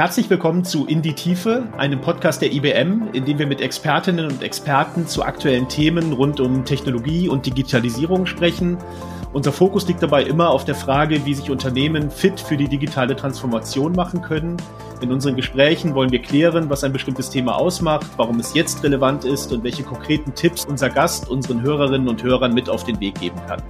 [0.00, 4.30] Herzlich willkommen zu In die Tiefe, einem Podcast der IBM, in dem wir mit Expertinnen
[4.30, 8.78] und Experten zu aktuellen Themen rund um Technologie und Digitalisierung sprechen.
[9.34, 13.14] Unser Fokus liegt dabei immer auf der Frage, wie sich Unternehmen fit für die digitale
[13.14, 14.56] Transformation machen können.
[15.02, 19.26] In unseren Gesprächen wollen wir klären, was ein bestimmtes Thema ausmacht, warum es jetzt relevant
[19.26, 23.20] ist und welche konkreten Tipps unser Gast unseren Hörerinnen und Hörern mit auf den Weg
[23.20, 23.62] geben kann.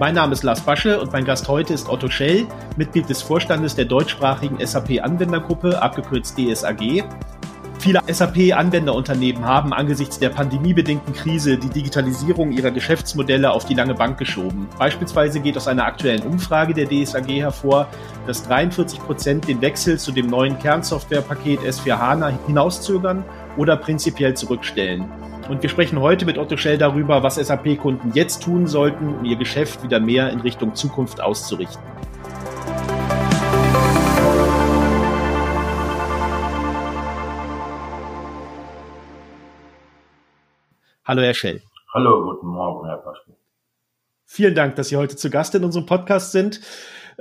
[0.00, 2.46] Mein Name ist Lars Basche und mein Gast heute ist Otto Schell,
[2.78, 7.04] Mitglied des Vorstandes der deutschsprachigen SAP-Anwendergruppe, abgekürzt DSAG.
[7.78, 14.16] Viele SAP-Anwenderunternehmen haben angesichts der pandemiebedingten Krise die Digitalisierung ihrer Geschäftsmodelle auf die lange Bank
[14.16, 14.68] geschoben.
[14.78, 17.86] Beispielsweise geht aus einer aktuellen Umfrage der DSAG hervor,
[18.26, 23.22] dass 43 Prozent den Wechsel zu dem neuen Kernsoftwarepaket S4 HANA hinauszögern
[23.56, 25.10] oder prinzipiell zurückstellen.
[25.48, 29.36] Und wir sprechen heute mit Otto Schell darüber, was SAP-Kunden jetzt tun sollten, um ihr
[29.36, 31.82] Geschäft wieder mehr in Richtung Zukunft auszurichten.
[41.04, 41.60] Hallo, Herr Schell.
[41.92, 43.32] Hallo, guten Morgen, Herr Paschke.
[44.26, 46.60] Vielen Dank, dass Sie heute zu Gast in unserem Podcast sind.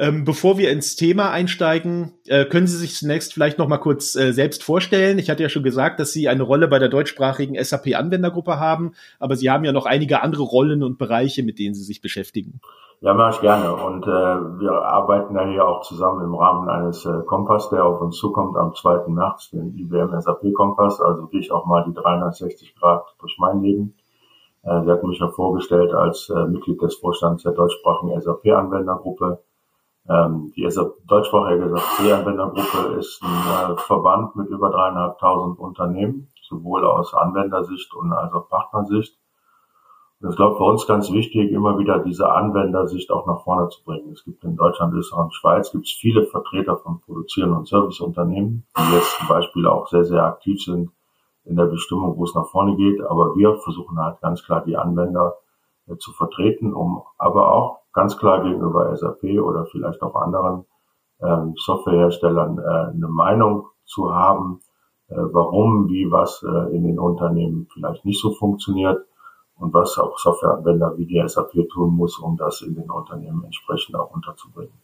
[0.02, 4.16] Ähm, bevor wir ins Thema einsteigen, äh, können Sie sich zunächst vielleicht noch mal kurz
[4.16, 5.20] äh, selbst vorstellen.
[5.20, 9.36] Ich hatte ja schon gesagt, dass Sie eine Rolle bei der deutschsprachigen SAP-Anwendergruppe haben, aber
[9.36, 12.62] Sie haben ja noch einige andere Rollen und Bereiche, mit denen Sie sich beschäftigen.
[13.02, 13.76] Ja, mache ich gerne.
[13.76, 18.00] Und äh, wir arbeiten ja hier auch zusammen im Rahmen eines äh, Kompass, der auf
[18.00, 19.10] uns zukommt am 2.
[19.10, 21.02] März, den IBM SAP Kompass.
[21.02, 23.96] Also gehe ich auch mal die 360 Grad durch mein Leben.
[24.64, 29.40] Äh, Sie hatten mich ja vorgestellt als äh, Mitglied des Vorstands der deutschsprachigen SAP-Anwendergruppe.
[30.10, 30.68] Ähm, die
[31.06, 38.34] deutschsprachige SAP-Anwendergruppe ist ein äh, Verband mit über dreieinhalbtausend Unternehmen, sowohl aus Anwendersicht und als
[38.34, 39.16] auch Partnersicht.
[40.22, 43.84] Und ich glaube, für uns ganz wichtig, immer wieder diese Anwendersicht auch nach vorne zu
[43.84, 44.12] bringen.
[44.12, 48.66] Es gibt in Deutschland, Österreich und Schweiz gibt es viele Vertreter von produzierenden und Serviceunternehmen,
[48.78, 50.92] die jetzt zum Beispiel auch sehr, sehr aktiv sind
[51.46, 53.00] in der Bestimmung, wo es nach vorne geht.
[53.02, 55.38] Aber wir versuchen halt ganz klar die Anwender
[55.98, 60.66] zu vertreten, um aber auch ganz klar gegenüber SAP oder vielleicht auch anderen
[61.22, 64.62] ähm, Softwareherstellern äh, eine Meinung zu haben,
[65.10, 69.06] äh, warum, wie, was äh, in den Unternehmen vielleicht nicht so funktioniert
[69.58, 73.96] und was auch Softwareanwender wie die SAP tun muss, um das in den Unternehmen entsprechend
[73.96, 74.80] auch unterzubringen.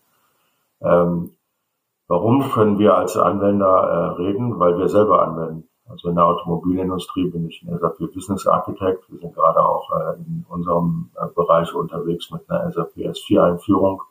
[0.81, 1.31] Ähm,
[2.07, 4.59] warum können wir als Anwender äh, reden?
[4.59, 5.69] Weil wir selber anwenden.
[5.87, 9.03] Also in der Automobilindustrie bin ich ein SAP Business Architect.
[9.11, 14.01] Wir sind gerade auch äh, in unserem äh, Bereich unterwegs mit einer SAP S4 Einführung.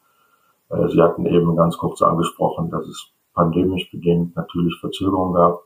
[0.71, 5.63] Äh, Sie hatten eben ganz kurz angesprochen, dass es pandemisch bedingt natürlich Verzögerungen gab.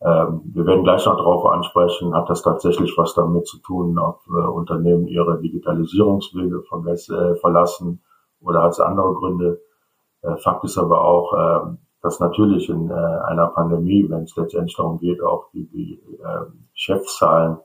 [0.00, 4.26] Ähm, wir werden gleich noch darauf ansprechen, hat das tatsächlich was damit zu tun, ob
[4.28, 6.62] Unternehmen ihre Digitalisierungswege
[7.40, 8.02] verlassen
[8.40, 9.60] oder hat es andere Gründe.
[10.38, 11.32] Fakt ist aber auch,
[11.66, 16.00] ähm, dass natürlich in äh, einer Pandemie, wenn es letztendlich darum geht, auch die, die
[16.22, 17.58] äh, Geschäftszahlen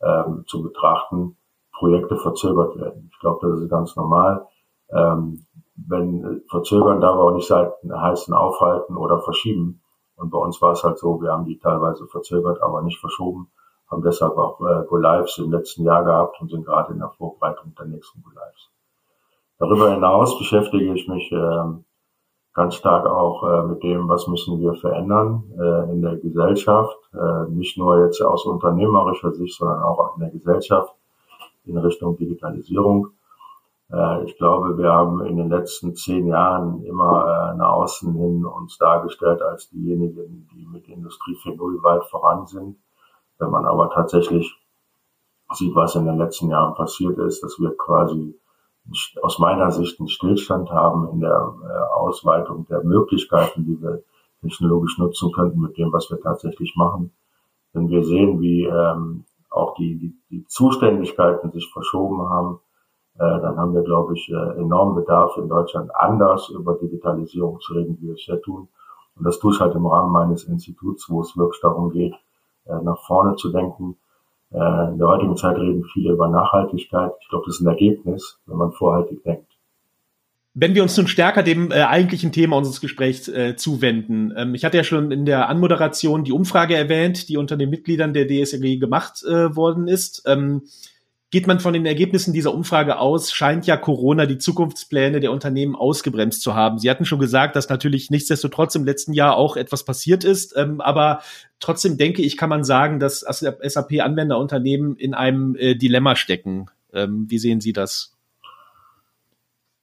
[0.00, 1.36] ähm, zu betrachten,
[1.72, 3.10] Projekte verzögert werden.
[3.12, 4.46] Ich glaube, das ist ganz normal.
[4.90, 9.80] Ähm, wenn verzögern darf auch nicht heißen aufhalten oder verschieben.
[10.14, 13.50] Und bei uns war es halt so, wir haben die teilweise verzögert, aber nicht verschoben,
[13.90, 17.74] haben deshalb auch äh, Go-Lives im letzten Jahr gehabt und sind gerade in der Vorbereitung
[17.76, 18.70] der nächsten Go-Lives.
[19.58, 21.84] Darüber hinaus beschäftige ich mich ähm,
[22.54, 27.50] ganz stark auch äh, mit dem, was müssen wir verändern äh, in der Gesellschaft, äh,
[27.50, 30.94] nicht nur jetzt aus unternehmerischer Sicht, sondern auch in der Gesellschaft
[31.66, 33.08] in Richtung Digitalisierung.
[33.92, 38.46] Äh, ich glaube, wir haben in den letzten zehn Jahren immer äh, nach außen hin
[38.46, 42.76] uns dargestellt als diejenigen, die mit Industrie 4.0 weit voran sind.
[43.38, 44.56] Wenn man aber tatsächlich
[45.52, 48.38] sieht, was in den letzten Jahren passiert ist, dass wir quasi
[49.22, 54.02] aus meiner Sicht einen Stillstand haben in der äh, Ausweitung der Möglichkeiten, die wir
[54.42, 57.12] technologisch nutzen könnten mit dem, was wir tatsächlich machen.
[57.72, 62.60] Wenn wir sehen, wie ähm, auch die, die, die Zuständigkeiten sich verschoben haben,
[63.16, 67.74] äh, dann haben wir, glaube ich, äh, enormen Bedarf in Deutschland anders über Digitalisierung zu
[67.74, 68.68] reden, wie wir es ja tun.
[69.16, 72.14] Und das tue ich halt im Rahmen meines Instituts, wo es wirklich darum geht,
[72.66, 73.96] äh, nach vorne zu denken,
[74.54, 77.10] äh, in der heutigen Zeit reden viele über Nachhaltigkeit.
[77.20, 79.48] Ich glaube, das ist ein Ergebnis, wenn man vorhaltig denkt.
[80.56, 84.32] Wenn wir uns nun stärker dem äh, eigentlichen Thema unseres Gesprächs äh, zuwenden.
[84.36, 88.12] Ähm, ich hatte ja schon in der Anmoderation die Umfrage erwähnt, die unter den Mitgliedern
[88.12, 90.22] der DSRG gemacht äh, worden ist.
[90.26, 90.62] Ähm,
[91.34, 95.74] Geht man von den Ergebnissen dieser Umfrage aus, scheint ja Corona die Zukunftspläne der Unternehmen
[95.74, 96.78] ausgebremst zu haben.
[96.78, 100.56] Sie hatten schon gesagt, dass natürlich nichtsdestotrotz im letzten Jahr auch etwas passiert ist.
[100.56, 101.22] Ähm, aber
[101.58, 106.66] trotzdem denke ich, kann man sagen, dass SAP-Anwenderunternehmen in einem äh, Dilemma stecken.
[106.92, 108.13] Ähm, wie sehen Sie das?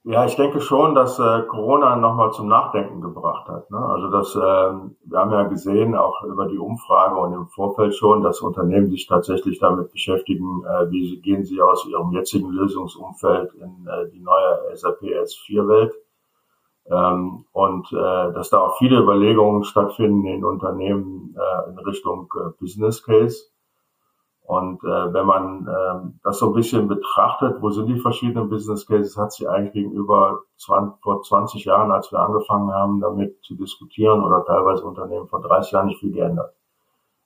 [0.04, 3.70] Ja, ich denke schon, dass äh, Corona nochmal zum Nachdenken gebracht hat.
[3.70, 3.78] Ne?
[3.78, 8.24] Also das, äh, wir haben ja gesehen, auch über die Umfrage und im Vorfeld schon,
[8.24, 13.88] dass Unternehmen sich tatsächlich damit beschäftigen, äh, wie gehen sie aus ihrem jetzigen Lösungsumfeld in
[13.88, 15.94] äh, die neue SAP S4-Welt.
[16.90, 22.50] Ähm, und äh, dass da auch viele Überlegungen stattfinden in Unternehmen äh, in Richtung äh,
[22.60, 23.52] Business Case.
[24.44, 28.86] Und äh, wenn man äh, das so ein bisschen betrachtet, wo sind die verschiedenen Business
[28.86, 33.56] Cases, hat sich eigentlich gegenüber 20, vor 20 Jahren, als wir angefangen haben, damit zu
[33.56, 36.54] diskutieren oder teilweise Unternehmen vor 30 Jahren nicht viel geändert.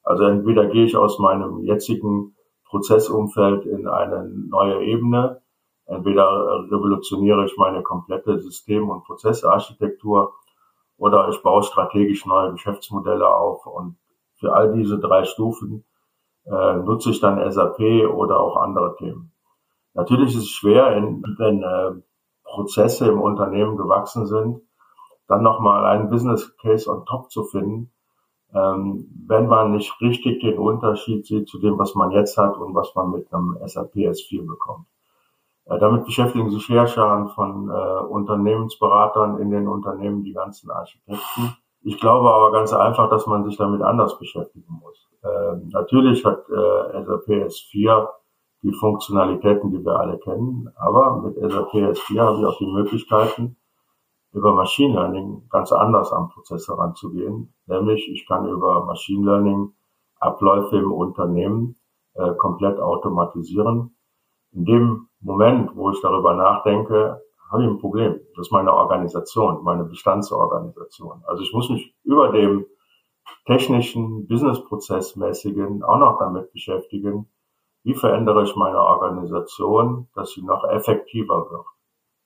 [0.04, 2.36] Also entweder gehe ich aus meinem jetzigen
[2.66, 5.42] Prozessumfeld in eine neue Ebene,
[5.88, 10.34] entweder revolutioniere ich meine komplette System- und Prozessarchitektur
[10.98, 13.66] oder ich baue strategisch neue Geschäftsmodelle auf.
[13.66, 13.98] Und
[14.36, 15.86] für all diese drei Stufen
[16.46, 17.80] äh, nutze ich dann SAP
[18.14, 19.32] oder auch andere Themen.
[19.94, 22.02] Natürlich ist es schwer, in, wenn äh,
[22.44, 24.62] Prozesse im Unternehmen gewachsen sind,
[25.28, 27.92] dann nochmal einen Business Case on top zu finden,
[28.54, 32.76] ähm, wenn man nicht richtig den Unterschied sieht zu dem, was man jetzt hat und
[32.76, 34.86] was man mit einem SAP S4 bekommt.
[35.66, 41.58] Äh, damit beschäftigen sich Herrscher von äh, Unternehmensberatern in den Unternehmen, die ganzen Architekten.
[41.86, 45.08] Ich glaube aber ganz einfach, dass man sich damit anders beschäftigen muss.
[45.24, 48.08] Ähm, natürlich hat äh, SAP S4
[48.64, 53.58] die Funktionalitäten, die wir alle kennen, aber mit SAP S4 habe ich auch die Möglichkeiten,
[54.34, 57.54] über Machine Learning ganz anders am Prozess heranzugehen.
[57.68, 59.72] Nämlich, ich kann über Machine Learning
[60.20, 61.78] Abläufe im Unternehmen
[62.16, 63.96] äh, komplett automatisieren.
[64.54, 68.20] In dem Moment, wo ich darüber nachdenke, habe ich ein Problem.
[68.36, 71.24] Das ist meine Organisation, meine Bestandsorganisation.
[71.26, 72.66] Also ich muss mich über dem
[73.46, 77.30] technischen, businessprozessmäßigen auch noch damit beschäftigen,
[77.84, 81.66] wie verändere ich meine Organisation, dass sie noch effektiver wird.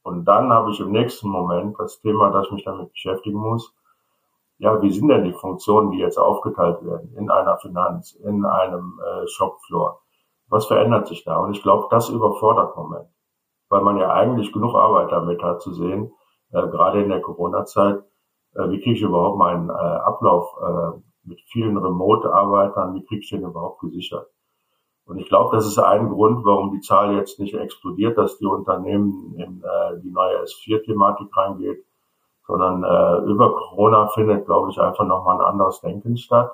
[0.04, 3.76] Und dann habe ich im nächsten Moment das Thema, das ich mich damit beschäftigen muss,
[4.58, 9.00] ja, wie sind denn die Funktionen, die jetzt aufgeteilt werden in einer Finanz, in einem
[9.00, 10.02] äh, Shopfloor?
[10.48, 11.38] Was verändert sich da?
[11.38, 13.08] Und ich glaube, das überfordert Moment,
[13.70, 16.12] weil man ja eigentlich genug Arbeit damit hat zu sehen,
[16.52, 18.04] äh, gerade in der Corona-Zeit,
[18.56, 23.30] äh, wie kriege ich überhaupt meinen äh, Ablauf äh, mit vielen Remote-Arbeitern, wie kriege ich
[23.30, 24.28] den überhaupt gesichert?
[25.06, 28.46] Und ich glaube, das ist ein Grund, warum die Zahl jetzt nicht explodiert, dass die
[28.46, 31.84] Unternehmen in äh, die neue S4-Thematik reingeht,
[32.46, 36.52] sondern äh, über Corona findet, glaube ich, einfach nochmal ein anderes Denken statt.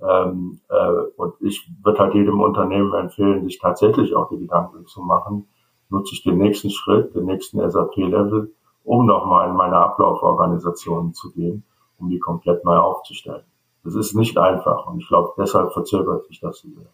[0.00, 5.02] Ähm, äh, und ich würde halt jedem Unternehmen empfehlen, sich tatsächlich auch die Gedanken zu
[5.02, 5.48] machen,
[5.94, 8.52] nutze ich den nächsten Schritt, den nächsten SAP-Level,
[8.84, 11.64] um nochmal in meine Ablauforganisationen zu gehen,
[11.98, 13.44] um die komplett neu aufzustellen.
[13.84, 16.86] Das ist nicht einfach und ich glaube, deshalb verzögert sich das so sehr.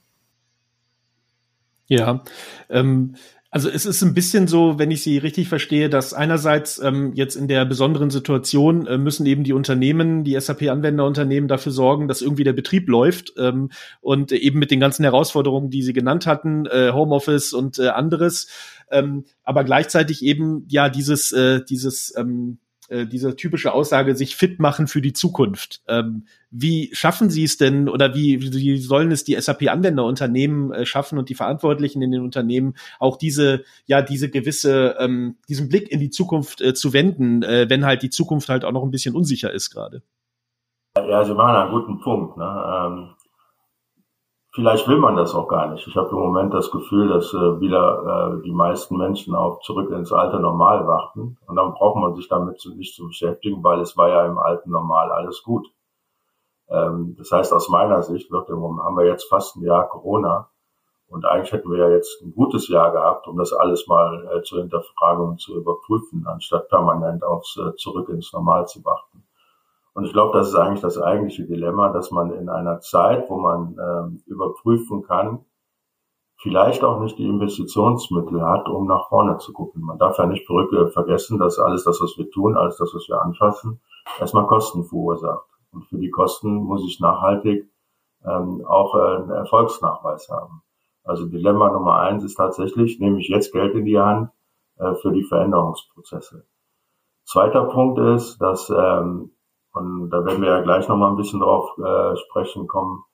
[1.87, 2.21] Ja,
[2.69, 3.17] ähm,
[3.53, 7.35] also es ist ein bisschen so, wenn ich Sie richtig verstehe, dass einerseits ähm, jetzt
[7.35, 12.45] in der besonderen Situation äh, müssen eben die Unternehmen, die SAP-Anwenderunternehmen dafür sorgen, dass irgendwie
[12.45, 13.71] der Betrieb läuft ähm,
[14.01, 18.49] und eben mit den ganzen Herausforderungen, die Sie genannt hatten, äh, Homeoffice und äh, anderes,
[18.93, 22.59] ähm, aber gleichzeitig eben ja dieses äh, dieses ähm,
[22.91, 25.81] äh, diese typische Aussage, sich fit machen für die Zukunft.
[25.87, 31.19] Ähm, wie schaffen Sie es denn oder wie, wie sollen es die SAP-Anwenderunternehmen äh, schaffen
[31.19, 36.01] und die Verantwortlichen in den Unternehmen auch diese, ja, diese gewisse, ähm, diesen Blick in
[36.01, 39.15] die Zukunft äh, zu wenden, äh, wenn halt die Zukunft halt auch noch ein bisschen
[39.15, 40.03] unsicher ist gerade?
[40.97, 42.37] Ja, Sie machen einen guten Punkt.
[42.37, 42.45] Ne?
[42.45, 43.11] Ähm,
[44.53, 45.87] Vielleicht will man das auch gar nicht.
[45.87, 49.91] Ich habe im Moment das Gefühl, dass äh, wieder äh, die meisten Menschen auch zurück
[49.93, 51.39] ins alte Normal warten.
[51.47, 54.71] Und dann braucht man sich damit nicht zu beschäftigen, weil es war ja im alten
[54.71, 55.69] Normal alles gut.
[56.69, 59.89] Ähm, das heißt, aus meiner Sicht wird im Moment, haben wir jetzt fast ein Jahr
[59.89, 60.51] Corona.
[61.07, 64.43] Und eigentlich hätten wir ja jetzt ein gutes Jahr gehabt, um das alles mal äh,
[64.43, 69.25] zu hinterfragen und zu überprüfen, anstatt permanent aufs äh, Zurück ins Normal zu warten.
[69.93, 73.39] Und ich glaube, das ist eigentlich das eigentliche Dilemma, dass man in einer Zeit, wo
[73.39, 75.45] man ähm, überprüfen kann,
[76.37, 79.83] vielleicht auch nicht die Investitionsmittel hat, um nach vorne zu gucken.
[79.83, 83.21] Man darf ja nicht vergessen, dass alles das, was wir tun, alles das, was wir
[83.21, 83.81] anfassen,
[84.19, 85.47] erstmal Kosten verursacht.
[85.73, 87.71] Und für die Kosten muss ich nachhaltig
[88.25, 90.63] ähm, auch äh, einen Erfolgsnachweis haben.
[91.05, 94.31] Also Dilemma Nummer eins ist tatsächlich, nehme ich jetzt Geld in die Hand
[94.79, 96.47] äh, für die Veränderungsprozesse.
[97.25, 99.33] Zweiter Punkt ist, dass ähm,
[99.73, 103.05] und da werden wir ja gleich nochmal ein bisschen drauf äh, sprechen kommen,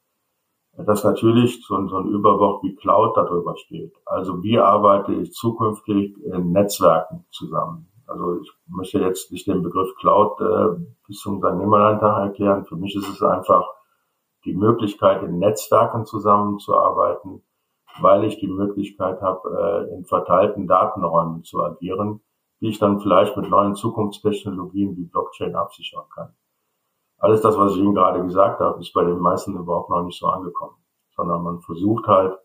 [0.76, 3.94] dass natürlich so ein, so ein Überwort wie Cloud darüber steht.
[4.04, 7.88] Also wie arbeite ich zukünftig in Netzwerken zusammen?
[8.06, 12.64] Also ich möchte jetzt nicht den Begriff Cloud äh, bis zum Unternehmerlandtag erklären.
[12.64, 13.66] Für mich ist es einfach
[14.44, 17.42] die Möglichkeit, in Netzwerken zusammenzuarbeiten,
[18.00, 22.20] weil ich die Möglichkeit habe, äh, in verteilten Datenräumen zu agieren,
[22.60, 26.34] die ich dann vielleicht mit neuen Zukunftstechnologien wie Blockchain absichern kann.
[27.18, 30.18] Alles das, was ich Ihnen gerade gesagt habe, ist bei den meisten überhaupt noch nicht
[30.18, 30.76] so angekommen,
[31.14, 32.38] sondern man versucht halt,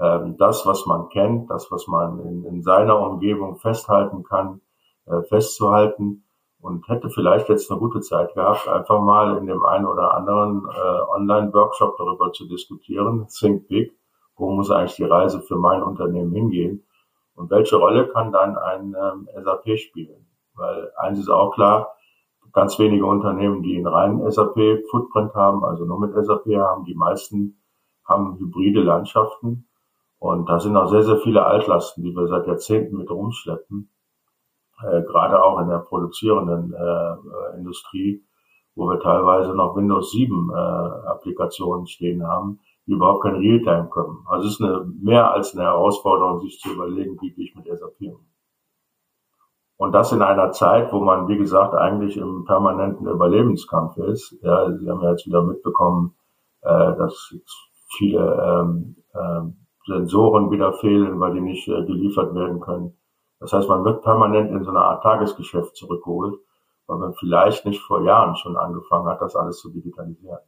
[0.00, 4.60] ähm, das, was man kennt, das, was man in, in seiner Umgebung festhalten kann,
[5.06, 6.24] äh, festzuhalten
[6.60, 10.66] und hätte vielleicht jetzt eine gute Zeit gehabt, einfach mal in dem einen oder anderen
[10.68, 13.92] äh, Online-Workshop darüber zu diskutieren, Think Big,
[14.36, 16.84] wo muss eigentlich die Reise für mein Unternehmen hingehen?
[17.34, 20.26] Und welche Rolle kann dann ein ähm, SAP spielen?
[20.54, 21.94] Weil eins ist auch klar,
[22.52, 27.62] ganz wenige Unternehmen, die einen reinen SAP-Footprint haben, also nur mit SAP haben, die meisten
[28.04, 29.68] haben hybride Landschaften
[30.18, 33.90] und da sind auch sehr, sehr viele Altlasten, die wir seit Jahrzehnten mit rumschleppen,
[34.82, 38.24] äh, gerade auch in der produzierenden äh, Industrie,
[38.74, 44.18] wo wir teilweise noch Windows 7 äh, Applikationen stehen haben, die überhaupt kein Realtime können.
[44.26, 47.66] Also es ist eine, mehr als eine Herausforderung, sich zu überlegen, wie gehe ich mit
[47.66, 48.29] SAP um.
[49.80, 54.36] Und das in einer Zeit, wo man, wie gesagt, eigentlich im permanenten Überlebenskampf ist.
[54.42, 56.14] Ja, Sie haben ja jetzt wieder mitbekommen,
[56.60, 56.68] äh,
[56.98, 57.34] dass
[57.88, 59.56] viele ähm, ähm,
[59.86, 62.94] Sensoren wieder fehlen, weil die nicht äh, geliefert werden können.
[63.38, 66.38] Das heißt, man wird permanent in so eine Art Tagesgeschäft zurückgeholt,
[66.86, 70.40] weil man vielleicht nicht vor Jahren schon angefangen hat, das alles zu digitalisieren.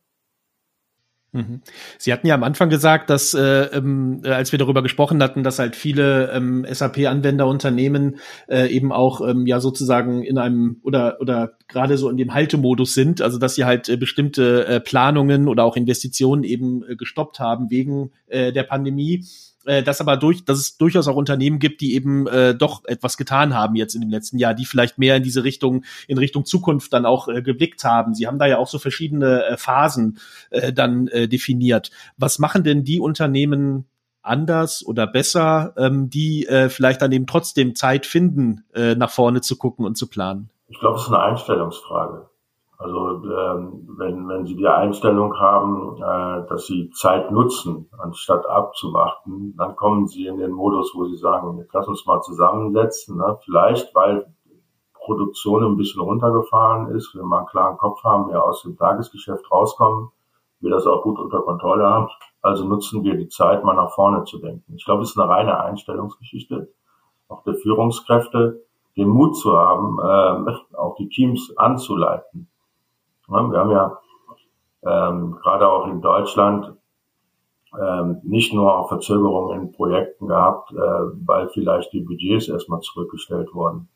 [1.34, 1.62] Mhm.
[1.96, 5.42] Sie hatten ja am Anfang gesagt, dass äh, ähm, äh, als wir darüber gesprochen hatten,
[5.42, 11.56] dass halt viele ähm, SAP-Anwenderunternehmen äh, eben auch ähm, ja sozusagen in einem oder oder
[11.68, 15.64] gerade so in dem Haltemodus sind, also dass sie halt äh, bestimmte äh, Planungen oder
[15.64, 19.24] auch Investitionen eben äh, gestoppt haben wegen äh, der Pandemie
[19.64, 23.16] äh, dass aber durch, dass es durchaus auch Unternehmen gibt, die eben äh, doch etwas
[23.16, 26.44] getan haben jetzt in dem letzten Jahr, die vielleicht mehr in diese Richtung, in Richtung
[26.44, 28.14] Zukunft dann auch äh, geblickt haben.
[28.14, 30.18] Sie haben da ja auch so verschiedene äh, Phasen
[30.50, 31.90] äh, dann äh, definiert.
[32.16, 33.86] Was machen denn die Unternehmen
[34.22, 39.40] anders oder besser, ähm, die äh, vielleicht dann eben trotzdem Zeit finden, äh, nach vorne
[39.40, 40.50] zu gucken und zu planen?
[40.68, 42.31] Ich glaube, es ist eine Einstellungsfrage.
[42.82, 49.54] Also ähm, wenn, wenn Sie die Einstellung haben, äh, dass Sie Zeit nutzen, anstatt abzuwarten,
[49.56, 53.18] dann kommen Sie in den Modus, wo Sie sagen, jetzt lass uns mal zusammensetzen.
[53.18, 53.38] Ne?
[53.44, 54.26] Vielleicht, weil
[54.94, 59.48] Produktion ein bisschen runtergefahren ist, wir mal einen klaren Kopf haben, wir aus dem Tagesgeschäft
[59.50, 60.10] rauskommen,
[60.58, 62.08] wir das auch gut unter Kontrolle haben.
[62.40, 64.74] Also nutzen wir die Zeit, mal nach vorne zu denken.
[64.74, 66.72] Ich glaube, es ist eine reine Einstellungsgeschichte,
[67.28, 68.64] auch der Führungskräfte,
[68.96, 72.48] den Mut zu haben, äh, auch die Teams anzuleiten
[73.32, 73.98] wir haben ja
[74.84, 76.76] ähm, gerade auch in Deutschland
[77.80, 83.54] ähm, nicht nur auch Verzögerungen in Projekten gehabt, äh, weil vielleicht die Budgets erstmal zurückgestellt
[83.54, 83.88] wurden.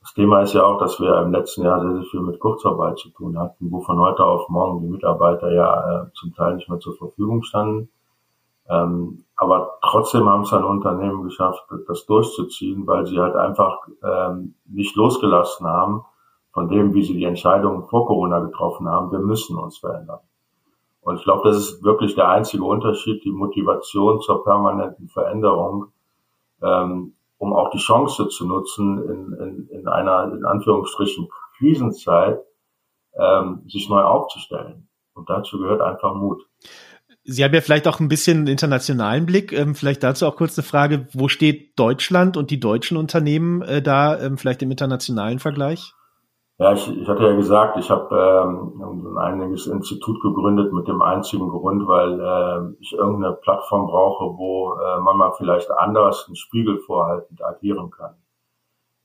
[0.00, 2.98] Das Thema ist ja auch, dass wir im letzten Jahr sehr, sehr viel mit Kurzarbeit
[2.98, 6.70] zu tun hatten, wo von heute auf morgen die Mitarbeiter ja äh, zum Teil nicht
[6.70, 7.90] mehr zur Verfügung standen.
[8.66, 14.54] Ähm, aber trotzdem haben es ein Unternehmen geschafft, das durchzuziehen, weil sie halt einfach ähm,
[14.64, 16.04] nicht losgelassen haben
[16.52, 19.12] von dem, wie sie die Entscheidungen vor Corona getroffen haben.
[19.12, 20.20] Wir müssen uns verändern.
[21.02, 25.86] Und ich glaube, das ist wirklich der einzige Unterschied, die Motivation zur permanenten Veränderung,
[26.62, 32.40] ähm, um auch die Chance zu nutzen, in, in, in einer, in Anführungsstrichen, Krisenzeit,
[33.14, 34.88] ähm, sich neu aufzustellen.
[35.14, 36.46] Und dazu gehört einfach Mut.
[37.24, 39.52] Sie haben ja vielleicht auch ein bisschen einen internationalen Blick.
[39.52, 41.06] Ähm, vielleicht dazu auch kurz eine Frage.
[41.12, 45.94] Wo steht Deutschland und die deutschen Unternehmen äh, da, ähm, vielleicht im internationalen Vergleich?
[46.60, 51.00] Ja, ich, ich hatte ja gesagt, ich habe ähm, ein einiges Institut gegründet mit dem
[51.00, 56.36] einzigen Grund, weil äh, ich irgendeine Plattform brauche, wo äh, man mal vielleicht anders einen
[56.36, 58.14] Spiegel vorhaltend agieren kann.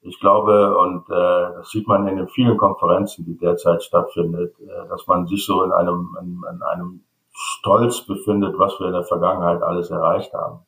[0.01, 4.89] Ich glaube, und äh, das sieht man in den vielen Konferenzen, die derzeit stattfindet, äh,
[4.89, 9.05] dass man sich so in einem, in, in einem Stolz befindet, was wir in der
[9.05, 10.59] Vergangenheit alles erreicht haben.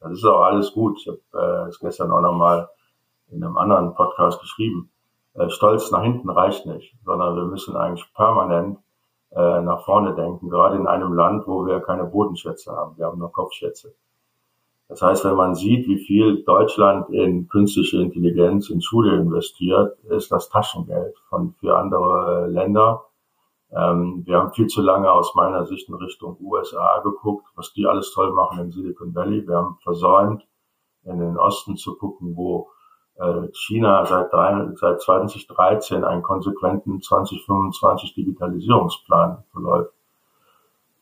[0.00, 0.96] Das ist auch alles gut.
[0.98, 2.70] Ich habe äh, es gestern auch nochmal
[3.28, 4.89] in einem anderen Podcast geschrieben
[5.48, 8.78] Stolz nach hinten reicht nicht, sondern wir müssen eigentlich permanent
[9.30, 12.96] äh, nach vorne denken, gerade in einem Land, wo wir keine Bodenschätze haben.
[12.98, 13.94] Wir haben nur Kopfschätze.
[14.88, 20.32] Das heißt, wenn man sieht, wie viel Deutschland in künstliche Intelligenz in Schule investiert, ist
[20.32, 23.04] das Taschengeld von für andere Länder.
[23.70, 27.86] Ähm, wir haben viel zu lange aus meiner Sicht in Richtung USA geguckt, was die
[27.86, 29.46] alles toll machen im Silicon Valley.
[29.46, 30.44] Wir haben versäumt,
[31.04, 32.79] in den Osten zu gucken, wo äh,
[33.52, 34.30] China seit,
[34.78, 39.92] seit 2013 einen konsequenten 2025 Digitalisierungsplan verläuft.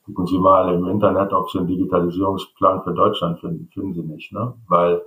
[0.04, 3.68] Gucken Sie mal im Internet, ob Sie einen Digitalisierungsplan für Deutschland finden.
[3.72, 4.54] Finden Sie nicht, ne?
[4.66, 5.02] Weil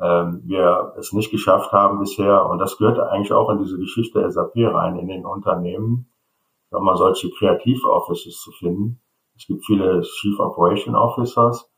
[0.00, 4.30] ähm, wir es nicht geschafft haben bisher, und das gehört eigentlich auch in diese Geschichte
[4.30, 6.10] SAP rein, in den Unternehmen,
[6.70, 9.00] sag mal, solche Kreativ-Offices zu finden.
[9.36, 11.70] Es gibt viele Chief Operation Officers,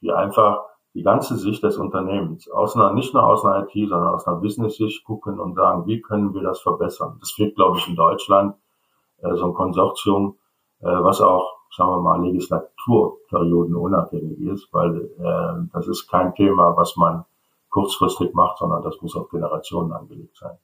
[0.00, 0.62] die einfach
[0.94, 4.36] die ganze Sicht des Unternehmens, aus einer, nicht nur aus einer IT, sondern aus einer
[4.36, 7.16] Business-Sicht gucken und sagen, wie können wir das verbessern?
[7.20, 8.54] Das fehlt, glaube ich, in Deutschland,
[9.18, 10.38] äh, so ein Konsortium,
[10.80, 16.76] äh, was auch, sagen wir mal, Legislaturperioden unabhängig ist, weil äh, das ist kein Thema,
[16.76, 17.24] was man
[17.70, 20.56] kurzfristig macht, sondern das muss auf Generationen angelegt sein.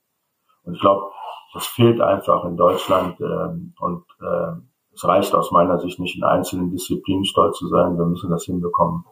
[0.62, 1.10] Und ich glaube,
[1.52, 4.52] das fehlt einfach in Deutschland ähm, und äh,
[4.94, 7.98] es reicht aus meiner Sicht nicht in einzelnen Disziplinen stolz zu sein.
[7.98, 9.04] Wir müssen das hinbekommen,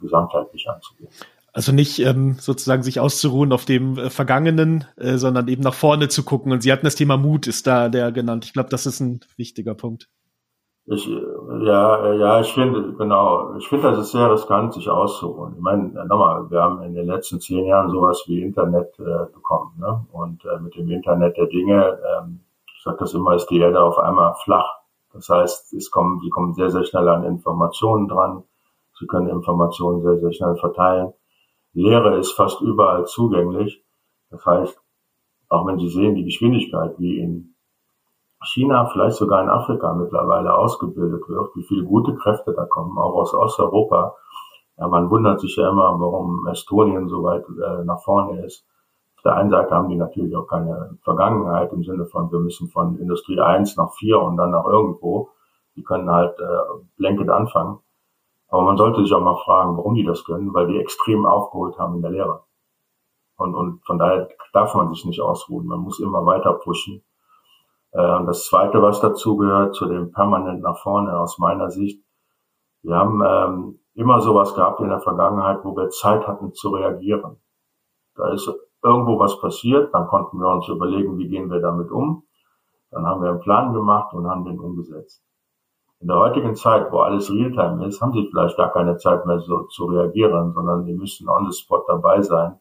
[0.00, 1.08] gesamtheitlich anzugehen.
[1.52, 6.08] Also nicht ähm, sozusagen sich auszuruhen auf dem äh, Vergangenen, äh, sondern eben nach vorne
[6.08, 6.52] zu gucken.
[6.52, 8.44] Und Sie hatten das Thema Mut, ist da der genannt.
[8.44, 10.08] Ich glaube, das ist ein wichtiger Punkt.
[10.88, 15.54] Ich, ja, ja, ich finde, genau, ich finde, das ist sehr riskant, sich auszuruhen.
[15.56, 19.72] Ich meine, nochmal, wir haben in den letzten zehn Jahren sowas wie Internet äh, bekommen,
[19.78, 20.06] ne?
[20.12, 22.40] Und äh, mit dem Internet der Dinge, ähm,
[22.76, 24.76] ich sage das immer, ist die Erde auf einmal flach.
[25.12, 28.44] Das heißt, es kommen, sie kommen sehr, sehr schnell an Informationen dran.
[28.98, 31.12] Sie können Informationen sehr, sehr schnell verteilen.
[31.72, 33.84] Lehre ist fast überall zugänglich.
[34.30, 34.80] Das heißt,
[35.48, 37.54] auch wenn Sie sehen, die Geschwindigkeit, wie in
[38.42, 43.14] China, vielleicht sogar in Afrika mittlerweile ausgebildet wird, wie viele gute Kräfte da kommen, auch
[43.14, 44.16] aus Osteuropa.
[44.78, 48.66] Ja, man wundert sich ja immer, warum Estonien so weit äh, nach vorne ist.
[49.16, 52.68] Auf der einen Seite haben die natürlich auch keine Vergangenheit im Sinne von, wir müssen
[52.68, 55.30] von Industrie 1 nach 4 und dann nach irgendwo.
[55.76, 56.44] Die können halt äh,
[56.96, 57.78] blanket anfangen.
[58.48, 61.78] Aber man sollte sich auch mal fragen, warum die das können, weil die extrem aufgeholt
[61.78, 62.44] haben in der Lehre.
[63.36, 65.66] Und, und von daher darf man sich nicht ausruhen.
[65.66, 67.04] Man muss immer weiter pushen.
[67.92, 72.02] Äh, und das Zweite, was dazu gehört, zu dem permanent nach vorne aus meiner Sicht,
[72.82, 77.40] wir haben ähm, immer sowas gehabt in der Vergangenheit, wo wir Zeit hatten zu reagieren.
[78.14, 78.48] Da ist
[78.82, 82.22] irgendwo was passiert, dann konnten wir uns überlegen, wie gehen wir damit um.
[82.90, 85.24] Dann haben wir einen Plan gemacht und haben den umgesetzt.
[86.00, 89.40] In der heutigen Zeit, wo alles Realtime ist, haben sie vielleicht gar keine Zeit mehr
[89.40, 92.58] so zu reagieren, sondern die müssen on the spot dabei sein.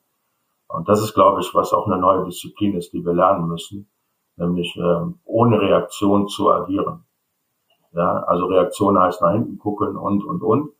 [0.67, 3.89] Und das ist, glaube ich, was auch eine neue Disziplin ist, die wir lernen müssen
[4.37, 7.05] nämlich ähm, ohne Reaktion zu agieren.
[7.93, 10.71] Ja, also Reaktion heißt nach hinten gucken und und und,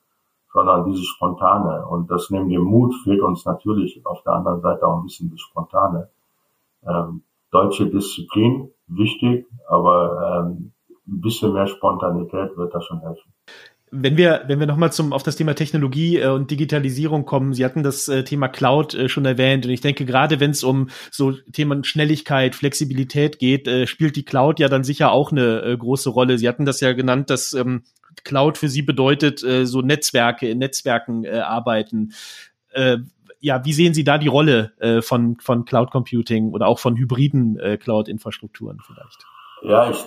[0.52, 1.86] sondern diese spontane.
[1.88, 5.32] Und das neben dem Mut fehlt uns natürlich auf der anderen Seite auch ein bisschen
[5.32, 6.10] das Spontane.
[6.86, 10.74] Ähm, deutsche Disziplin wichtig, aber ähm,
[11.08, 13.34] ein bisschen mehr Spontanität wird da schon helfen.
[13.92, 17.64] Wenn wir, wenn wir nochmal zum, auf das Thema Technologie äh, und Digitalisierung kommen, Sie
[17.64, 20.90] hatten das äh, Thema Cloud äh, schon erwähnt und ich denke, gerade wenn es um
[21.12, 25.78] so Themen Schnelligkeit, Flexibilität geht, äh, spielt die Cloud ja dann sicher auch eine äh,
[25.78, 26.38] große Rolle.
[26.38, 27.84] Sie hatten das ja genannt, dass ähm,
[28.24, 32.14] Cloud für Sie bedeutet, äh, so Netzwerke, in Netzwerken äh, arbeiten.
[32.72, 32.98] Äh,
[33.40, 36.98] ja, wie sehen Sie da die Rolle äh, von, von Cloud Computing oder auch von
[36.98, 39.26] hybriden äh, Cloud-Infrastrukturen vielleicht?
[39.62, 39.98] Ja, ich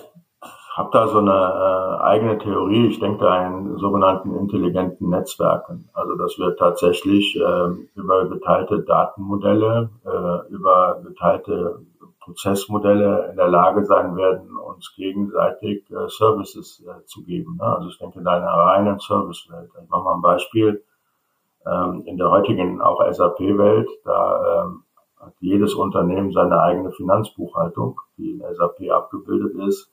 [0.79, 2.87] habe da so eine äh, eigene Theorie.
[2.87, 5.89] Ich denke da in sogenannten intelligenten Netzwerken.
[5.93, 11.81] Also dass wir tatsächlich äh, über geteilte Datenmodelle, äh, über geteilte
[12.21, 17.57] Prozessmodelle in der Lage sein werden, uns gegenseitig äh, Services äh, zu geben.
[17.59, 17.65] Ne?
[17.65, 19.71] Also ich denke da in einer reinen Servicewelt.
[19.83, 20.81] Ich mache mal ein Beispiel.
[21.65, 24.83] Ähm, in der heutigen auch SAP-Welt, da ähm,
[25.19, 29.91] hat jedes Unternehmen seine eigene Finanzbuchhaltung, die in SAP abgebildet ist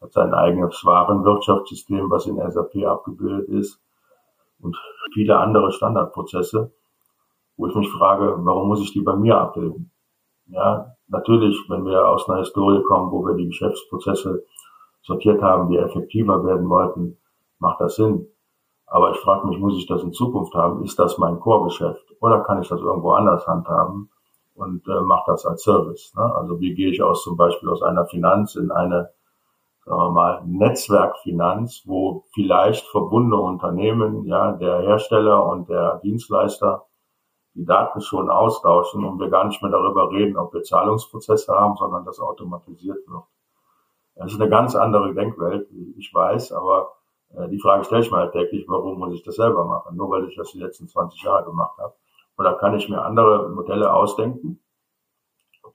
[0.00, 3.80] hat sein eigenes Warenwirtschaftssystem, was in SAP abgebildet ist
[4.60, 4.76] und
[5.12, 6.72] viele andere Standardprozesse,
[7.56, 9.90] wo ich mich frage, warum muss ich die bei mir abbilden?
[10.46, 14.44] Ja, natürlich, wenn wir aus einer Historie kommen, wo wir die Geschäftsprozesse
[15.02, 17.18] sortiert haben, die effektiver werden wollten,
[17.58, 18.26] macht das Sinn.
[18.86, 20.82] Aber ich frage mich, muss ich das in Zukunft haben?
[20.82, 22.04] Ist das mein Core-Geschäft?
[22.20, 24.10] Oder kann ich das irgendwo anders handhaben
[24.54, 26.12] und äh, mache das als Service?
[26.16, 26.34] Ne?
[26.34, 29.10] Also wie gehe ich aus zum Beispiel aus einer Finanz in eine
[29.90, 36.86] sagen wir mal, Netzwerkfinanz, wo vielleicht verbundene Unternehmen, ja, der Hersteller und der Dienstleister
[37.54, 41.74] die Daten schon austauschen und wir gar nicht mehr darüber reden, ob wir Zahlungsprozesse haben,
[41.74, 43.24] sondern das automatisiert wird.
[44.14, 46.92] Das ist eine ganz andere Denkwelt, ich weiß, aber
[47.34, 49.96] äh, die Frage stelle ich mir halt täglich, warum muss ich das selber machen?
[49.96, 51.94] Nur weil ich das die letzten 20 Jahre gemacht habe.
[52.38, 54.60] Oder kann ich mir andere Modelle ausdenken,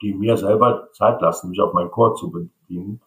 [0.01, 3.01] die mir selber Zeit lassen, mich auf meinen Core zu bedienen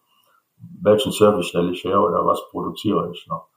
[0.81, 3.47] welchen Service stelle ich her oder was produziere ich noch.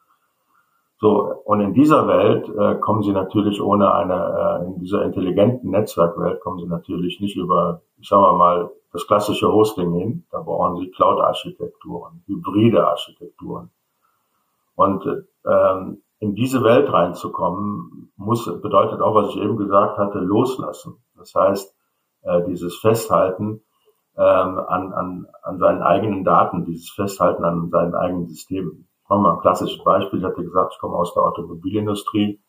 [1.00, 5.70] So, und in dieser Welt äh, kommen Sie natürlich ohne eine, äh, in dieser intelligenten
[5.70, 10.24] Netzwerkwelt kommen Sie natürlich nicht über, ich sage mal, das klassische Hosting hin.
[10.30, 13.70] Da brauchen Sie Cloud-Architekturen, hybride Architekturen.
[14.76, 15.04] Und
[15.44, 21.02] ähm, in diese Welt reinzukommen, muss, bedeutet auch, was ich eben gesagt hatte, loslassen.
[21.16, 21.74] Das heißt,
[22.22, 23.62] äh, dieses Festhalten
[24.16, 28.88] ähm, an, an, an seinen eigenen Daten, dieses Festhalten an seinen eigenen Systemen.
[29.08, 30.20] Machen wir ein klassisches Beispiel.
[30.20, 32.40] Ich hatte gesagt, ich komme aus der Automobilindustrie.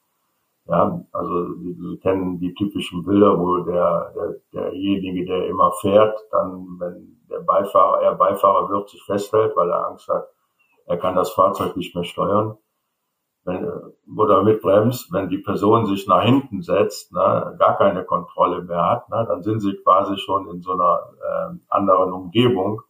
[0.66, 6.18] Ja, also Sie, Sie kennen die typischen Bilder, wo der, der derjenige, der immer fährt,
[6.32, 10.30] dann, wenn der Beifahrer, er Beifahrer wird, sich festhält, weil er Angst hat,
[10.86, 12.58] er kann das Fahrzeug nicht mehr steuern.
[13.46, 13.68] Wenn,
[14.18, 19.10] oder mitbremst, wenn die Person sich nach hinten setzt, ne, gar keine Kontrolle mehr hat,
[19.10, 22.82] ne, dann sind sie quasi schon in so einer äh, anderen Umgebung.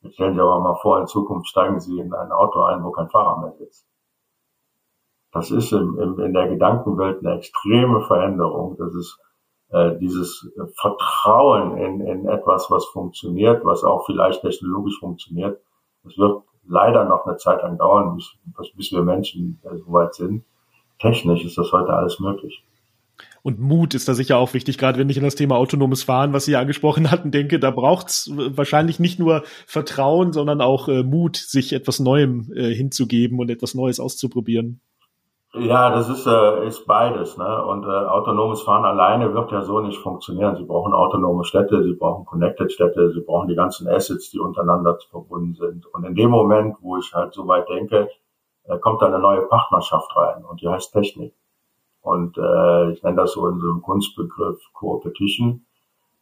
[0.00, 2.90] Jetzt stellen Sie aber mal vor, in Zukunft steigen Sie in ein Auto ein, wo
[2.90, 3.86] kein Fahrer mehr sitzt.
[5.32, 8.76] Das ist im, im, in der Gedankenwelt eine extreme Veränderung.
[8.78, 9.18] Das ist
[9.70, 15.60] äh, dieses Vertrauen in, in etwas, was funktioniert, was auch vielleicht technologisch funktioniert.
[16.02, 20.14] Das wird leider noch eine Zeit lang dauern, bis, bis wir Menschen äh, so weit
[20.14, 20.44] sind.
[20.98, 22.62] Technisch ist das heute alles möglich.
[23.42, 26.32] Und Mut ist da sicher auch wichtig, gerade wenn ich an das Thema autonomes Fahren,
[26.32, 31.36] was Sie angesprochen hatten, denke, da braucht's wahrscheinlich nicht nur Vertrauen, sondern auch äh, Mut,
[31.36, 34.80] sich etwas Neuem äh, hinzugeben und etwas Neues auszuprobieren.
[35.52, 37.36] Ja, das ist, äh, ist beides.
[37.36, 37.64] Ne?
[37.64, 40.54] Und äh, autonomes Fahren alleine wird ja so nicht funktionieren.
[40.56, 44.96] Sie brauchen autonome Städte, Sie brauchen Connected Städte, Sie brauchen die ganzen Assets, die untereinander
[45.10, 45.86] verbunden sind.
[45.86, 48.08] Und in dem Moment, wo ich halt so weit denke,
[48.64, 51.34] äh, kommt da eine neue Partnerschaft rein und die heißt Technik.
[52.00, 55.66] Und äh, ich nenne das so in so einem Kunstbegriff Co-Petition.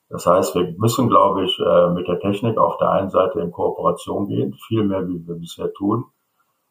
[0.09, 3.53] Das heißt, wir müssen, glaube ich, äh, mit der Technik auf der einen Seite in
[3.53, 6.07] Kooperation gehen, viel mehr, wie wir bisher tun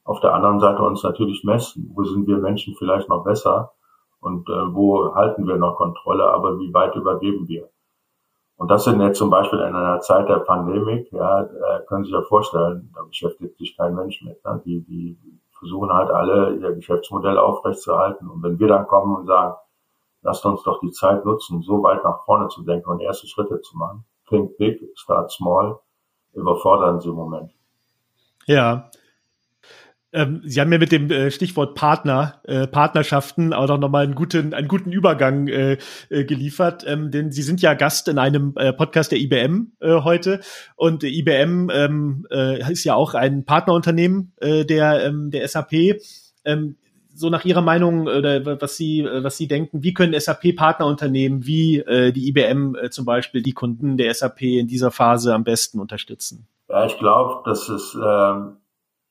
[0.07, 1.91] auf der anderen Seite uns natürlich messen.
[1.93, 3.73] Wo sind wir Menschen vielleicht noch besser
[4.21, 7.69] und äh, wo halten wir noch Kontrolle, aber wie weit übergeben wir?
[8.55, 12.11] Und das sind jetzt zum Beispiel in einer Zeit der Pandemie, ja, äh, können Sie
[12.11, 14.43] sich ja vorstellen, da beschäftigt sich kein Mensch mit.
[14.45, 14.61] Ne?
[14.65, 15.17] Die, die
[15.59, 18.29] versuchen halt alle ihr Geschäftsmodell aufrechtzuerhalten.
[18.29, 19.55] Und wenn wir dann kommen und sagen,
[20.21, 23.59] lasst uns doch die Zeit nutzen, so weit nach vorne zu denken und erste Schritte
[23.61, 24.05] zu machen.
[24.29, 25.79] Think big, start small,
[26.33, 27.51] überfordern Sie im Moment.
[28.45, 28.89] Ja,
[30.17, 34.15] ähm, Sie haben mir mit dem äh, Stichwort Partner, äh, Partnerschaften auch noch mal einen
[34.15, 35.77] guten, einen guten Übergang äh,
[36.09, 40.01] äh, geliefert, ähm, denn Sie sind ja Gast in einem äh, Podcast der IBM äh,
[40.01, 40.39] heute
[40.75, 46.01] und IBM ähm, äh, ist ja auch ein Partnerunternehmen äh, der ähm, der SAP.
[46.43, 46.77] Ähm,
[47.13, 51.77] so nach Ihrer Meinung oder was Sie was Sie denken, wie können SAP Partnerunternehmen wie
[51.77, 55.79] äh, die IBM äh, zum Beispiel die Kunden der SAP in dieser Phase am besten
[55.79, 56.47] unterstützen?
[56.69, 58.57] Ja, ich glaube, dass es ähm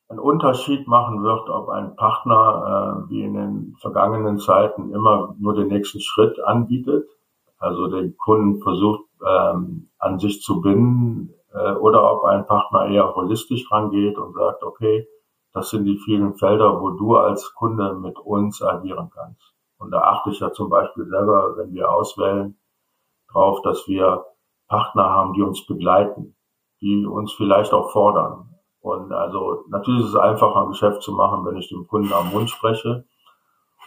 [0.08, 5.54] einen Unterschied machen wird, ob ein Partner äh, wie in den vergangenen Zeiten immer nur
[5.54, 7.08] den nächsten Schritt anbietet,
[7.58, 13.14] also den Kunden versucht ähm, an sich zu binden, äh, oder ob ein Partner eher
[13.14, 15.08] holistisch rangeht und sagt, okay,
[15.52, 19.54] das sind die vielen Felder, wo du als Kunde mit uns agieren kannst.
[19.78, 22.58] Und da achte ich ja zum Beispiel selber, wenn wir auswählen,
[23.32, 24.24] drauf, dass wir
[24.68, 26.36] Partner haben, die uns begleiten,
[26.80, 28.55] die uns vielleicht auch fordern.
[28.86, 32.30] Und also natürlich ist es einfacher, ein Geschäft zu machen, wenn ich dem Kunden am
[32.30, 33.04] Mund spreche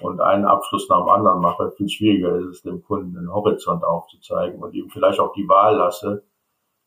[0.02, 1.72] und einen Abschluss nach dem anderen mache.
[1.78, 5.78] Viel schwieriger ist es, dem Kunden den Horizont aufzuzeigen und ihm vielleicht auch die Wahl
[5.78, 6.26] lasse,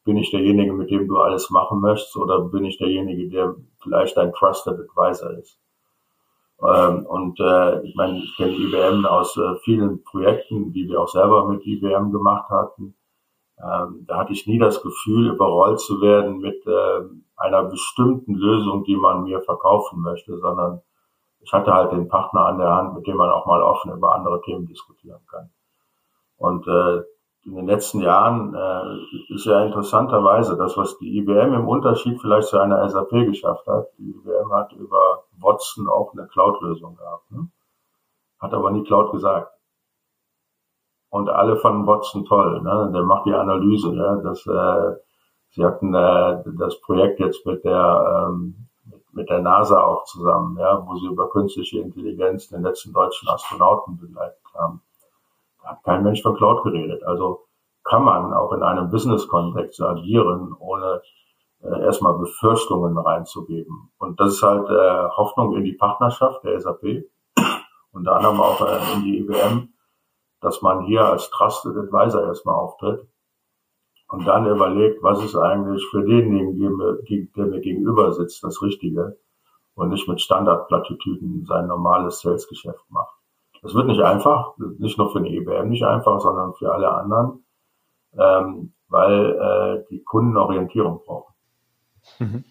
[0.05, 4.14] bin ich derjenige, mit dem du alles machen möchtest, oder bin ich derjenige, der vielleicht
[4.18, 5.59] dein Trusted Advisor ist.
[6.62, 11.09] Ähm, und äh, ich meine, ich kenne IBM aus äh, vielen Projekten, die wir auch
[11.09, 12.94] selber mit IBM gemacht hatten.
[13.62, 17.01] Ähm, da hatte ich nie das Gefühl, überrollt zu werden mit äh,
[17.37, 20.83] einer bestimmten Lösung, die man mir verkaufen möchte, sondern
[21.40, 24.14] ich hatte halt den Partner an der Hand, mit dem man auch mal offen über
[24.14, 25.51] andere Themen diskutieren kann.
[26.37, 27.03] Und äh,
[27.44, 32.48] in den letzten Jahren äh, ist ja interessanterweise das, was die IBM im Unterschied vielleicht
[32.48, 33.88] zu einer SAP geschafft hat.
[33.98, 37.48] Die IBM hat über Watson auch eine Cloud-Lösung gehabt, ne?
[38.38, 39.53] hat aber nie Cloud gesagt.
[41.12, 42.62] Und alle fanden Watson toll.
[42.62, 42.90] Ne?
[42.94, 43.94] Der macht die Analyse.
[43.94, 44.16] Ja?
[44.16, 44.96] Das, äh,
[45.51, 48.68] sie hatten äh, das Projekt jetzt mit der ähm,
[49.12, 53.98] mit der NASA auch zusammen, ja, wo sie über künstliche Intelligenz den letzten deutschen Astronauten
[53.98, 54.81] begleitet haben.
[55.62, 57.03] Da hat kein Mensch von Cloud geredet.
[57.05, 57.44] Also
[57.85, 61.03] kann man auch in einem Business-Kontext agieren, ohne
[61.62, 63.92] äh, erstmal Befürchtungen reinzugeben.
[63.98, 67.05] Und das ist halt äh, Hoffnung in die Partnerschaft der SAP,
[67.92, 69.71] unter anderem auch äh, in die IBM,
[70.42, 73.09] dass man hier als Trusted Advisor erstmal auftritt
[74.09, 76.78] und dann überlegt, was ist eigentlich für denjenigen,
[77.35, 79.16] der mir gegenüber sitzt, das Richtige
[79.74, 83.14] und nicht mit Standardplattitüden sein normales Salesgeschäft macht.
[83.62, 87.44] Das wird nicht einfach, nicht nur für eine IBM nicht einfach, sondern für alle anderen,
[88.18, 91.35] ähm, weil äh, die Kunden Orientierung brauchen.
[92.18, 92.44] Mhm.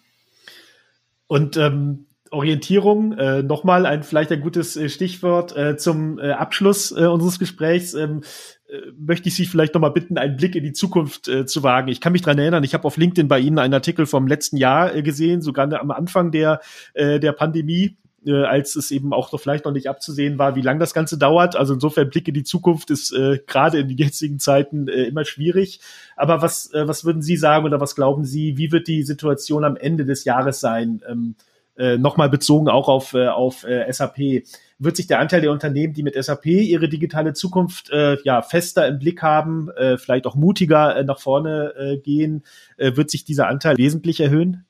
[1.26, 6.90] Und ähm, Orientierung, äh, nochmal ein vielleicht ein gutes äh, Stichwort äh, zum äh, Abschluss
[6.90, 7.94] äh, unseres Gesprächs.
[7.94, 8.22] Ähm,
[8.68, 11.88] äh, möchte ich Sie vielleicht nochmal bitten, einen Blick in die Zukunft äh, zu wagen.
[11.88, 14.56] Ich kann mich dran erinnern, ich habe auf LinkedIn bei Ihnen einen Artikel vom letzten
[14.56, 16.60] Jahr äh, gesehen, sogar am Anfang der,
[16.94, 20.62] äh, der Pandemie äh, als es eben auch noch vielleicht noch nicht abzusehen war, wie
[20.62, 21.56] lang das Ganze dauert.
[21.56, 25.24] Also insofern Blick in die Zukunft ist äh, gerade in den jetzigen Zeiten äh, immer
[25.24, 25.80] schwierig.
[26.16, 29.64] Aber was, äh, was würden Sie sagen oder was glauben Sie, wie wird die Situation
[29.64, 31.02] am Ende des Jahres sein?
[31.08, 31.34] Ähm,
[31.76, 34.44] äh, Nochmal bezogen auch auf, äh, auf äh, SAP.
[34.78, 38.86] Wird sich der Anteil der Unternehmen, die mit SAP ihre digitale Zukunft äh, ja fester
[38.86, 42.44] im Blick haben, äh, vielleicht auch mutiger äh, nach vorne äh, gehen,
[42.76, 44.66] äh, wird sich dieser Anteil wesentlich erhöhen?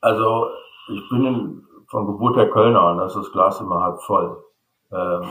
[0.00, 0.48] Also
[0.94, 4.36] ich bin in, von Geburt der Kölner und da ist das Glas immer halb voll.
[4.92, 5.22] Ähm,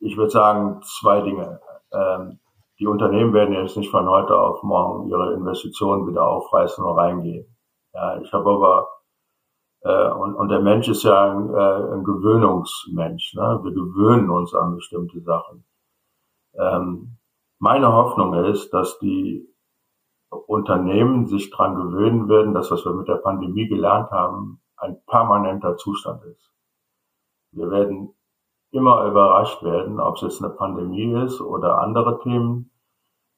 [0.00, 1.60] ich würde sagen, zwei Dinge.
[1.92, 2.38] Ähm,
[2.78, 7.46] die Unternehmen werden jetzt nicht von heute auf morgen ihre Investitionen wieder aufreißen und reingehen.
[7.94, 8.88] Ja, ich habe aber
[9.86, 13.34] äh, und, und der Mensch ist ja ein, äh, ein Gewöhnungsmensch.
[13.34, 13.60] Ne?
[13.62, 15.64] Wir gewöhnen uns an bestimmte Sachen.
[16.54, 17.18] Ähm,
[17.60, 19.48] meine Hoffnung ist, dass die
[20.30, 25.76] Unternehmen sich dran gewöhnen werden, dass was wir mit der Pandemie gelernt haben, ein permanenter
[25.76, 26.52] Zustand ist.
[27.52, 28.12] Wir werden
[28.72, 32.72] immer überrascht werden, ob es jetzt eine Pandemie ist oder andere Themen,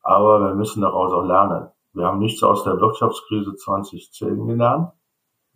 [0.02, 1.68] aber wir müssen daraus auch lernen.
[1.92, 4.92] Wir haben nichts aus der Wirtschaftskrise 2010 gelernt.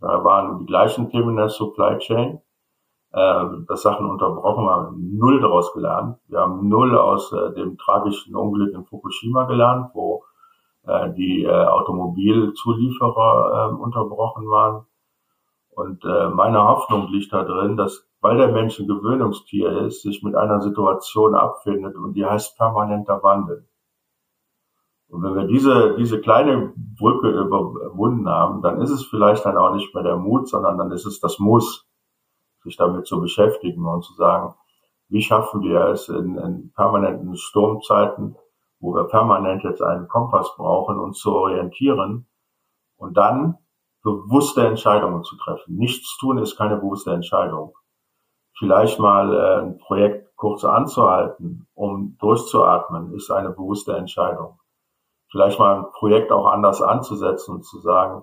[0.02, 2.40] Da waren die gleichen Themen in der Supply Chain,
[3.14, 6.18] ähm, dass Sachen unterbrochen waren, null daraus gelernt.
[6.26, 10.24] Wir haben null aus äh, dem tragischen Unglück in Fukushima gelernt, wo
[10.86, 14.86] äh, die äh, Automobilzulieferer äh, unterbrochen waren.
[15.70, 20.24] Und äh, meine Hoffnung liegt da drin, dass, weil der Mensch ein Gewöhnungstier ist, sich
[20.24, 23.68] mit einer Situation abfindet und die heißt permanenter Wandel.
[25.12, 29.74] Und wenn wir diese, diese kleine Brücke überwunden haben, dann ist es vielleicht dann auch
[29.74, 31.86] nicht mehr der Mut, sondern dann ist es das Muss,
[32.62, 34.54] sich damit zu beschäftigen und zu sagen,
[35.08, 38.36] wie schaffen wir es in, in permanenten Sturmzeiten,
[38.80, 42.26] wo wir permanent jetzt einen Kompass brauchen, uns zu orientieren
[42.96, 43.58] und dann
[44.02, 45.76] bewusste Entscheidungen zu treffen.
[45.76, 47.74] Nichts tun ist keine bewusste Entscheidung.
[48.56, 54.58] Vielleicht mal äh, ein Projekt kurz anzuhalten, um durchzuatmen, ist eine bewusste Entscheidung
[55.32, 58.22] vielleicht mal ein Projekt auch anders anzusetzen und zu sagen,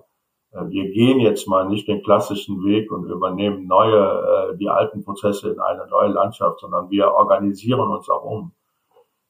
[0.52, 5.04] äh, wir gehen jetzt mal nicht den klassischen Weg und übernehmen neue, äh, die alten
[5.04, 8.52] Prozesse in eine neue Landschaft, sondern wir organisieren uns auch um.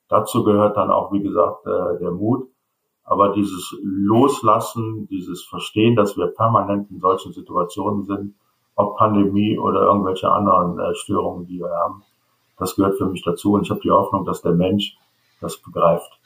[0.09, 2.49] Dazu gehört dann auch, wie gesagt, äh, der Mut.
[3.03, 8.35] Aber dieses Loslassen, dieses Verstehen, dass wir permanent in solchen Situationen sind,
[8.77, 12.05] ob Pandemie oder irgendwelche anderen Störungen, die wir haben,
[12.57, 13.55] das gehört für mich dazu.
[13.55, 14.97] Und ich habe die Hoffnung, dass der Mensch
[15.41, 16.21] das begreift.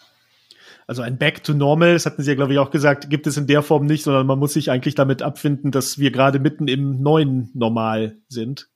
[0.87, 3.37] Also ein Back to Normal, das hatten Sie ja, glaube ich, auch gesagt, gibt es
[3.37, 6.69] in der Form nicht, sondern man muss sich eigentlich damit abfinden, dass wir gerade mitten
[6.69, 8.69] im neuen Normal sind.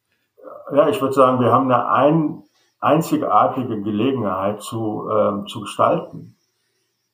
[0.73, 2.43] Ja, ich würde sagen, wir haben eine ein,
[2.81, 6.37] einzigartige Gelegenheit zu, ähm, zu gestalten.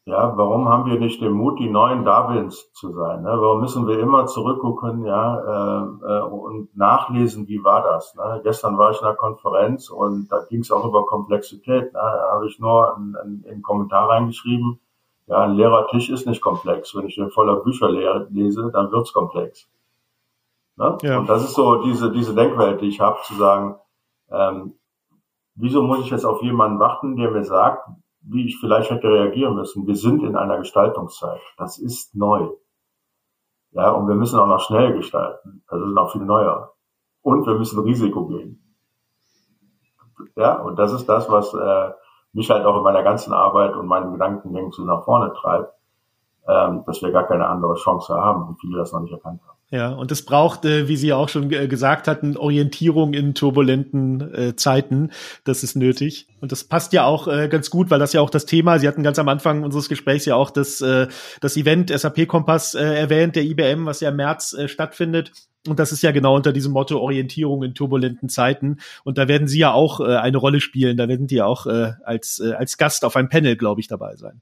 [0.07, 3.23] Ja, warum haben wir nicht den Mut, die neuen Darwins zu sein?
[3.23, 3.31] Ne?
[3.39, 8.15] Warum müssen wir immer zurückgucken, ja, äh, äh, und nachlesen, wie war das?
[8.15, 8.43] Ne?
[8.45, 11.85] Gestern war ich in einer Konferenz und da ging es auch über Komplexität.
[11.85, 11.91] Ne?
[11.95, 14.79] Da habe ich nur einen, einen Kommentar reingeschrieben,
[15.27, 16.95] ja, ein leerer Tisch ist nicht komplex.
[16.95, 19.69] Wenn ich den voller Bücher lese, dann wird's komplex.
[20.77, 20.99] Ne?
[21.03, 21.19] Ja.
[21.19, 23.77] Und das ist so diese, diese Denkwelt, die ich habe, zu sagen,
[24.31, 24.75] ähm,
[25.55, 27.89] wieso muss ich jetzt auf jemanden warten, der mir sagt,
[28.21, 29.87] wie ich vielleicht hätte reagieren müssen.
[29.87, 31.41] Wir sind in einer Gestaltungszeit.
[31.59, 32.51] Das ist neu.
[33.73, 35.63] Ja, und wir müssen auch noch schnell gestalten.
[35.69, 36.73] Das ist noch viel neuer.
[37.23, 38.61] Und wir müssen Risiko gehen.
[40.37, 41.93] Ja, und das ist das, was äh,
[42.35, 45.73] mich halt auch in meiner ganzen Arbeit und meinen Gedankengängen so nach vorne treibt,
[46.49, 49.59] ähm, dass wir gar keine andere Chance haben und viele das noch nicht erkannt haben.
[49.75, 54.33] Ja, und es braucht, äh, wie Sie auch schon äh, gesagt hatten, Orientierung in turbulenten
[54.33, 55.11] äh, Zeiten.
[55.43, 56.29] Das ist nötig.
[56.41, 58.87] Und das passt ja auch äh, ganz gut, weil das ja auch das Thema, Sie
[58.87, 61.09] hatten ganz am Anfang unseres Gesprächs ja auch das, äh,
[61.41, 65.33] das Event SAP Kompass äh, erwähnt, der IBM, was ja im März äh, stattfindet.
[65.67, 68.79] Und das ist ja genau unter diesem Motto Orientierung in turbulenten Zeiten.
[69.03, 70.97] Und da werden Sie ja auch äh, eine Rolle spielen.
[70.97, 73.89] Da werden Sie ja auch äh, als, äh, als Gast auf einem Panel, glaube ich,
[73.89, 74.41] dabei sein.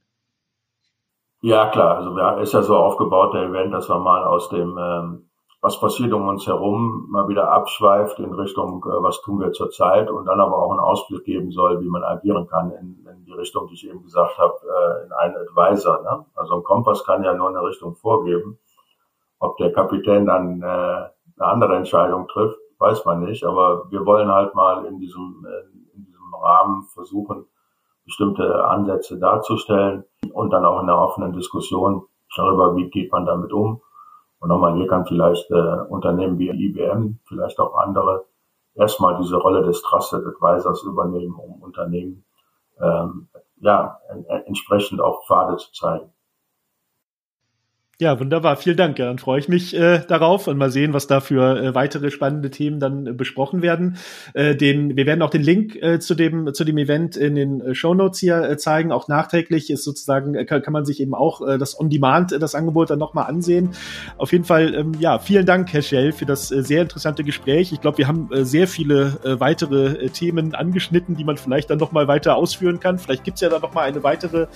[1.44, 1.96] Ja, klar.
[1.96, 5.28] Also wir, ist ja so aufgebaut, der Event, dass wir mal aus dem, ähm,
[5.60, 10.08] was passiert um uns herum, mal wieder abschweift in Richtung, äh, was tun wir zurzeit
[10.08, 13.32] und dann aber auch einen Ausblick geben soll, wie man agieren kann in, in die
[13.32, 16.02] Richtung, die ich eben gesagt habe, äh, in einen Advisor.
[16.02, 16.24] Ne?
[16.36, 18.60] Also ein Kompass kann ja nur eine Richtung vorgeben.
[19.40, 23.42] Ob der Kapitän dann äh, eine andere Entscheidung trifft, weiß man nicht.
[23.42, 25.44] Aber wir wollen halt mal in diesem,
[25.92, 27.46] in diesem Rahmen versuchen,
[28.04, 32.02] bestimmte Ansätze darzustellen und dann auch in der offenen Diskussion
[32.36, 33.82] darüber, wie geht man damit um.
[34.40, 38.24] Und nochmal, hier kann vielleicht äh, Unternehmen wie IBM, vielleicht auch andere,
[38.74, 42.24] erstmal diese Rolle des Trusted Advisors übernehmen, um Unternehmen
[42.80, 43.28] ähm,
[43.60, 44.00] ja,
[44.46, 46.12] entsprechend auch Pfade zu zeigen.
[48.02, 48.56] Ja, wunderbar.
[48.56, 48.98] Vielen Dank.
[48.98, 52.10] Ja, dann freue ich mich äh, darauf und mal sehen, was da für äh, weitere
[52.10, 53.96] spannende Themen dann äh, besprochen werden.
[54.34, 57.60] Äh, den, wir werden auch den Link äh, zu dem zu dem Event in den
[57.60, 58.90] äh, Show Notes hier äh, zeigen.
[58.90, 62.32] Auch nachträglich ist sozusagen äh, kann, kann man sich eben auch äh, das On Demand
[62.32, 63.70] äh, das Angebot dann nochmal ansehen.
[64.18, 67.70] Auf jeden Fall ähm, ja vielen Dank, Herr Schell, für das äh, sehr interessante Gespräch.
[67.70, 71.70] Ich glaube, wir haben äh, sehr viele äh, weitere äh, Themen angeschnitten, die man vielleicht
[71.70, 72.98] dann nochmal weiter ausführen kann.
[72.98, 74.48] Vielleicht gibt's ja dann nochmal eine weitere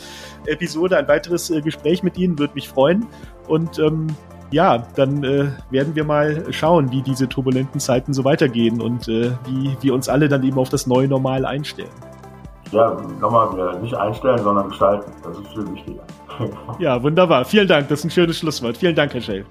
[0.47, 2.41] Episode, ein weiteres äh, Gespräch mit Ihnen.
[2.41, 3.07] Würde mich freuen.
[3.49, 4.09] Und ähm,
[4.51, 9.33] ja, dann äh, werden wir mal schauen, wie diese turbulenten Zeiten so weitergehen und äh,
[9.47, 11.91] wie wir uns alle dann eben auf das neue Normal einstellen.
[12.73, 15.11] Ja, nochmal, nicht einstellen, sondern gestalten.
[15.23, 16.03] Das ist viel wichtiger.
[16.79, 17.45] ja, wunderbar.
[17.45, 17.89] Vielen Dank.
[17.89, 18.77] Das ist ein schönes Schlusswort.
[18.77, 19.45] Vielen Dank, Herr Schell.